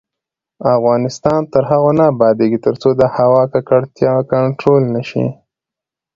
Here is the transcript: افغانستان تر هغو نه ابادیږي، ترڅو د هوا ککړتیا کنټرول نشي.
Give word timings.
افغانستان 0.77 1.39
تر 1.53 1.63
هغو 1.71 1.91
نه 1.99 2.03
ابادیږي، 2.13 2.59
ترڅو 2.65 2.89
د 2.99 3.03
هوا 3.15 3.43
ککړتیا 3.53 4.13
کنټرول 4.31 4.83
نشي. 4.95 5.25